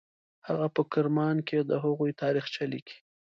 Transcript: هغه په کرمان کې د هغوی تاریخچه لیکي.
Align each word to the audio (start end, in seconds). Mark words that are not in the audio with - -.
هغه 0.47 0.67
په 0.75 0.81
کرمان 0.91 1.37
کې 1.47 1.57
د 1.69 1.71
هغوی 1.83 2.11
تاریخچه 2.21 2.63
لیکي. 2.73 2.97